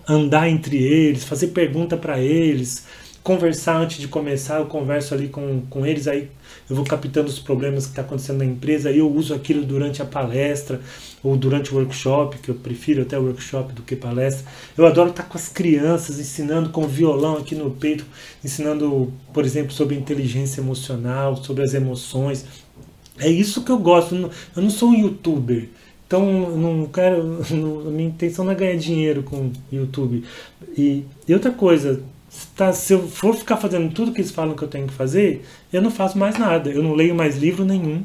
andar 0.09 0.49
entre 0.49 0.83
eles, 0.83 1.25
fazer 1.25 1.49
pergunta 1.49 1.97
para 1.97 2.21
eles, 2.21 2.87
conversar 3.27 3.79
antes 3.79 3.99
de 3.99 4.07
começar, 4.07 4.61
eu 4.61 4.67
converso 4.67 5.13
ali 5.13 5.27
com, 5.27 5.61
com 5.69 5.85
eles, 5.85 6.07
aí 6.07 6.31
eu 6.71 6.77
vou 6.77 6.85
captando 6.85 7.27
os 7.27 7.41
problemas 7.41 7.85
que 7.85 7.91
está 7.91 8.03
acontecendo 8.03 8.39
na 8.39 8.45
empresa, 8.45 8.89
aí 8.89 8.99
eu 8.99 9.11
uso 9.11 9.35
aquilo 9.35 9.65
durante 9.65 10.01
a 10.01 10.05
palestra 10.05 10.81
ou 11.25 11.37
durante 11.37 11.75
o 11.75 11.77
workshop, 11.77 12.39
que 12.39 12.51
eu 12.51 12.55
prefiro 12.55 13.03
até 13.03 13.19
workshop 13.19 13.73
do 13.73 13.83
que 13.83 13.97
palestra. 13.97 14.47
Eu 14.79 14.87
adoro 14.87 15.11
estar 15.11 15.25
com 15.25 15.37
as 15.37 15.49
crianças, 15.49 16.21
ensinando 16.21 16.71
com 16.71 16.87
violão 16.87 17.37
aqui 17.37 17.57
no 17.57 17.69
peito, 17.69 18.07
ensinando, 18.45 19.13
por 19.35 19.45
exemplo, 19.45 19.73
sobre 19.73 19.97
inteligência 19.97 20.61
emocional, 20.61 21.35
sobre 21.35 21.65
as 21.65 21.75
emoções. 21.75 22.45
É 23.19 23.29
isso 23.29 23.65
que 23.65 23.73
eu 23.73 23.79
gosto. 23.79 24.15
Eu 24.55 24.63
não 24.63 24.71
sou 24.71 24.91
um 24.91 24.95
youtuber. 24.95 25.69
Então, 26.07 26.57
não 26.57 26.87
quero. 26.87 27.41
a 27.51 27.91
minha 27.91 28.09
intenção 28.09 28.45
não 28.45 28.53
é 28.53 28.55
ganhar 28.55 28.77
dinheiro 28.77 29.25
com 29.25 29.51
YouTube. 29.73 30.23
E, 30.79 31.03
e 31.27 31.35
outra 31.35 31.51
coisa, 31.51 32.01
tá, 32.55 32.73
se 32.73 32.93
eu 32.93 33.09
for 33.09 33.35
ficar 33.35 33.57
fazendo 33.57 33.93
tudo 33.93 34.13
que 34.13 34.21
eles 34.21 34.31
falam 34.31 34.55
que 34.55 34.63
eu 34.63 34.69
tenho 34.69 34.87
que 34.87 34.93
fazer, 34.93 35.45
eu 35.73 35.81
não 35.83 35.91
faço 35.91 36.19
mais 36.19 36.39
nada. 36.39 36.71
Eu 36.71 36.83
não 36.83 36.95
leio 36.95 37.15
mais 37.15 37.37
livro 37.37 37.65
nenhum. 37.65 38.05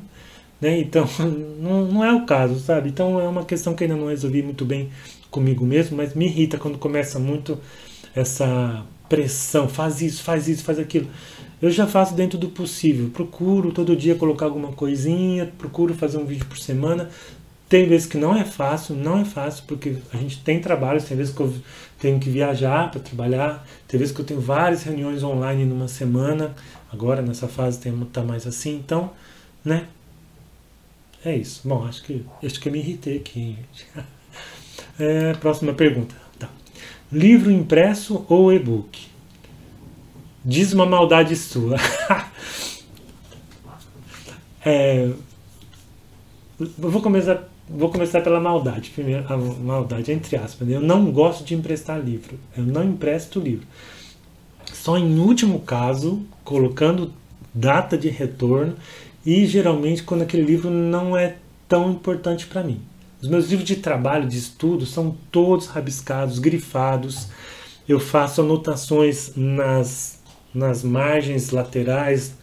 Né? 0.60 0.80
Então, 0.80 1.08
não, 1.60 1.86
não 1.86 2.06
é 2.06 2.13
o 2.13 2.25
caso, 2.25 2.60
sabe? 2.60 2.90
Então, 2.90 3.20
é 3.20 3.28
uma 3.28 3.46
questão 3.46 3.74
que 3.74 3.84
ainda 3.84 3.96
não 3.96 4.08
resolvi 4.08 4.44
muito 4.44 4.63
bem 4.63 4.90
comigo 5.30 5.66
mesmo, 5.66 5.98
mas 5.98 6.13
me 6.13 6.25
irrita 6.25 6.58
quando 6.58 6.78
começa 6.78 7.18
muito 7.18 7.58
essa 8.16 8.86
pressão. 9.10 9.68
Faz 9.68 10.01
isso, 10.01 10.24
faz 10.24 10.48
isso, 10.48 10.63
faz 10.63 10.78
aquilo. 10.78 11.08
Eu 11.62 11.70
já 11.70 11.86
faço 11.88 12.16
dentro 12.16 12.38
do 12.38 12.50
possível. 12.50 13.10
Procuro 13.10 13.72
todo 13.72 13.96
dia 13.96 14.16
colocar 14.16 14.46
alguma 14.46 14.72
coisinha, 14.72 15.51
procuro 15.58 15.94
fazer 15.94 16.18
um 16.18 16.25
vídeo 16.25 16.46
por 16.46 16.58
semana. 16.58 17.10
Tem 17.70 17.88
vezes 17.88 18.08
que 18.08 18.18
não 18.18 18.36
é 18.36 18.44
fácil, 18.44 18.96
não 18.96 19.20
é 19.20 19.25
fácil, 19.25 19.63
porque 19.68 19.96
a 20.13 20.18
gente 20.18 20.40
tem 20.42 20.60
trabalho, 20.60 21.01
tem 21.01 21.16
vezes 21.16 21.34
que 21.34 21.40
eu 21.40 21.54
tenho 22.01 22.20
que 22.20 22.31
viajar 22.31 22.89
para 22.89 23.00
trabalhar, 23.00 23.65
tem 23.88 24.00
vezes 24.00 24.13
que 24.13 24.20
eu 24.20 24.25
tenho 24.25 24.41
várias 24.41 24.81
reuniões 24.81 25.22
online 25.22 25.65
numa 25.65 25.88
semana, 25.88 26.55
agora 26.91 27.22
nessa 27.22 27.48
fase 27.48 27.77
está 27.88 28.24
mais 28.24 28.48
assim, 28.48 28.75
então, 28.75 29.12
né? 29.63 29.88
É 31.24 31.36
isso. 31.36 31.62
Bom, 31.63 31.86
acho 31.86 32.01
que, 32.01 32.25
acho 32.43 32.60
que 32.60 32.67
eu 32.67 32.74
me 32.74 32.79
irritei 32.79 33.17
aqui. 33.17 33.58
É, 35.00 35.34
próxima 35.34 35.74
pergunta. 35.74 36.13
Tá. 36.38 36.48
Livro 37.12 37.50
impresso 37.50 38.24
ou 38.29 38.53
e-book? 38.53 39.08
Diz 40.46 40.74
uma 40.74 40.86
maldade 40.86 41.36
sua. 41.36 41.77
é, 44.63 45.10
vou 46.77 47.01
começar 47.01 47.50
vou 47.75 47.90
começar 47.90 48.22
pela 48.22 48.40
maldade. 48.40 48.90
Primeiro, 48.90 49.25
a 49.32 49.38
maldade, 49.38 50.12
entre 50.12 50.36
aspas. 50.36 50.70
Eu 50.70 50.82
não 50.82 51.12
gosto 51.12 51.44
de 51.44 51.56
emprestar 51.56 52.00
livro. 52.00 52.38
Eu 52.56 52.63
não 52.63 52.84
empresto 52.84 53.40
livro. 53.40 53.66
Só 54.72 54.98
em 54.98 55.20
último 55.20 55.60
caso, 55.60 56.22
colocando 56.44 57.13
data 57.54 57.98
de 57.98 58.10
retorno 58.10 58.75
e 59.25 59.46
geralmente 59.46 60.04
quando 60.04 60.22
aquele 60.22 60.44
livro 60.44 60.70
não 60.70 61.16
é 61.16 61.36
tão 61.68 61.92
importante 61.92 62.48
para 62.48 62.63
mim. 62.63 62.82
Os 63.22 63.28
meus 63.28 63.50
livros 63.50 63.68
de 63.68 63.75
trabalho, 63.75 64.28
de 64.28 64.38
estudo, 64.38 64.86
são 64.86 65.16
todos 65.32 65.68
rabiscados, 65.68 66.40
grifados. 66.40 67.28
Eu 67.88 68.00
faço 68.00 68.42
anotações 68.42 69.34
nas, 69.36 70.20
nas 70.54 70.84
margens 70.84 71.51
laterais, 71.51 72.34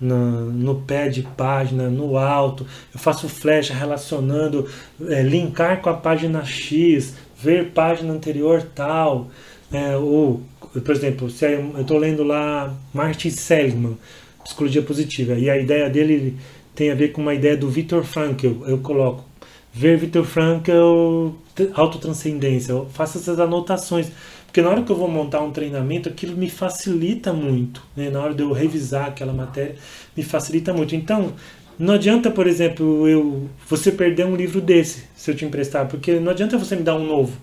no, 0.00 0.52
no 0.52 0.74
pé 0.82 1.08
de 1.08 1.22
página, 1.22 1.88
no 1.88 2.16
alto. 2.16 2.66
Eu 2.92 3.00
faço 3.00 3.28
flecha 3.28 3.74
relacionando, 3.74 4.66
é, 5.08 5.22
linkar 5.22 5.80
com 5.80 5.90
a 5.90 5.94
página 5.94 6.44
X, 6.44 7.14
ver 7.40 7.70
página 7.72 8.12
anterior 8.12 8.62
tal. 8.74 9.28
É, 9.72 9.96
ou, 9.96 10.42
por 10.72 10.94
exemplo, 10.94 11.30
se 11.30 11.44
eu 11.44 11.80
estou 11.80 11.98
lendo 11.98 12.24
lá 12.24 12.74
Martin 12.92 13.30
Seligman, 13.30 13.98
Psicologia 14.44 14.82
Positiva, 14.82 15.34
e 15.34 15.50
a 15.50 15.58
ideia 15.58 15.90
dele 15.90 16.36
tem 16.74 16.90
a 16.90 16.94
ver 16.94 17.08
com 17.08 17.20
uma 17.20 17.34
ideia 17.34 17.56
do 17.56 17.68
Viktor 17.68 18.04
Frankl. 18.04 18.64
Eu 18.66 18.78
coloco 18.78 19.24
ver 19.72 19.98
Viktor 19.98 20.24
Frankl, 20.24 21.30
autotranscendência. 21.74 22.72
Eu 22.72 22.86
faço 22.92 23.18
essas 23.18 23.38
anotações 23.38 24.08
porque 24.48 24.62
na 24.62 24.70
hora 24.70 24.82
que 24.82 24.90
eu 24.90 24.96
vou 24.96 25.08
montar 25.08 25.42
um 25.42 25.50
treinamento, 25.50 26.08
aquilo 26.08 26.34
me 26.34 26.48
facilita 26.48 27.34
muito. 27.34 27.82
Né? 27.94 28.08
Na 28.08 28.18
hora 28.22 28.34
de 28.34 28.42
eu 28.42 28.50
revisar 28.50 29.08
aquela 29.08 29.32
matéria, 29.32 29.76
me 30.16 30.22
facilita 30.22 30.72
muito. 30.72 30.96
Então, 30.96 31.34
não 31.78 31.92
adianta, 31.92 32.30
por 32.30 32.46
exemplo, 32.46 33.06
eu 33.06 33.46
você 33.68 33.92
perder 33.92 34.24
um 34.24 34.34
livro 34.34 34.58
desse, 34.62 35.04
se 35.14 35.30
eu 35.30 35.36
te 35.36 35.44
emprestar, 35.44 35.86
porque 35.86 36.18
não 36.18 36.32
adianta 36.32 36.56
você 36.56 36.74
me 36.74 36.82
dar 36.82 36.96
um 36.96 37.06
novo. 37.06 37.36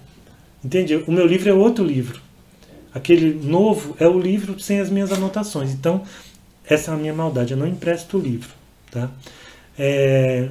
Entende? 0.63 0.95
O 1.05 1.11
meu 1.11 1.27
livro 1.27 1.47
é 1.47 1.53
outro 1.53 1.85
livro. 1.85 2.19
Aquele 2.91 3.35
novo 3.35 3.95
é 3.99 4.07
o 4.07 4.19
livro 4.19 4.59
sem 4.59 4.79
as 4.79 4.89
minhas 4.89 5.11
anotações. 5.11 5.71
Então, 5.71 6.01
essa 6.67 6.89
é 6.89 6.93
a 6.95 6.97
minha 6.97 7.13
maldade. 7.13 7.53
Eu 7.53 7.57
não 7.57 7.67
empresto 7.67 8.17
o 8.17 8.19
livro. 8.19 8.49
Tá? 8.89 9.11
É... 9.77 10.49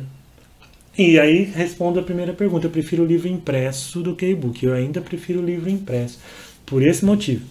E 0.97 1.19
aí 1.19 1.45
respondo 1.45 1.99
a 1.99 2.03
primeira 2.03 2.33
pergunta. 2.33 2.67
Eu 2.67 2.71
prefiro 2.71 3.03
o 3.03 3.07
livro 3.07 3.29
impresso 3.29 4.01
do 4.01 4.15
que 4.15 4.27
e-book. 4.27 4.65
Eu 4.65 4.75
ainda 4.75 5.01
prefiro 5.01 5.41
o 5.41 5.45
livro 5.45 5.69
impresso. 5.69 6.21
Por 6.65 6.83
esse 6.83 7.05
motivo. 7.05 7.45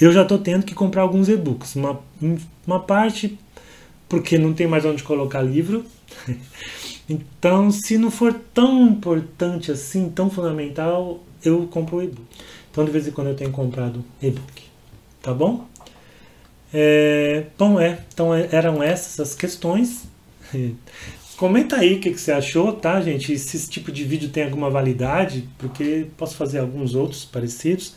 eu 0.00 0.12
já 0.12 0.22
estou 0.22 0.38
tendo 0.38 0.64
que 0.64 0.74
comprar 0.74 1.02
alguns 1.02 1.28
e-books. 1.28 1.74
Uma, 1.76 2.00
uma 2.66 2.80
parte 2.80 3.38
porque 4.08 4.36
não 4.36 4.52
tem 4.52 4.66
mais 4.66 4.84
onde 4.84 5.02
colocar 5.02 5.40
livro. 5.42 5.84
então, 7.08 7.70
se 7.70 7.98
não 7.98 8.10
for 8.10 8.34
tão 8.52 8.88
importante 8.88 9.72
assim, 9.72 10.10
tão 10.10 10.30
fundamental, 10.30 11.22
eu 11.44 11.66
compro 11.66 11.96
o 11.96 12.02
e-book. 12.02 12.26
Então, 12.70 12.84
de 12.84 12.90
vez 12.90 13.08
em 13.08 13.10
quando 13.10 13.28
eu 13.28 13.34
tenho 13.34 13.50
comprado 13.50 14.04
e-book. 14.20 14.62
Tá 15.20 15.32
bom? 15.32 15.66
É, 16.72 17.46
bom, 17.58 17.78
é. 17.80 17.98
Então, 18.12 18.34
é, 18.34 18.48
eram 18.52 18.82
essas 18.82 19.18
as 19.20 19.34
questões. 19.34 20.04
Comenta 21.42 21.76
aí 21.78 21.94
o 21.94 21.98
que, 21.98 22.12
que, 22.12 22.20
você 22.20 22.30
achou, 22.30 22.72
tá, 22.72 23.00
gente? 23.00 23.36
Se 23.36 23.56
esse 23.56 23.68
tipo 23.68 23.90
de 23.90 24.04
vídeo 24.04 24.28
tem 24.28 24.44
alguma 24.44 24.70
validade, 24.70 25.48
porque 25.58 26.06
posso 26.16 26.36
fazer 26.36 26.60
alguns 26.60 26.94
outros 26.94 27.24
parecidos. 27.24 27.96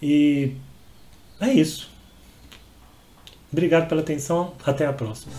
E 0.00 0.52
é 1.38 1.52
isso. 1.52 1.90
Obrigado 3.52 3.86
pela 3.86 4.00
atenção, 4.00 4.54
até 4.64 4.86
a 4.86 4.92
próxima. 4.94 5.34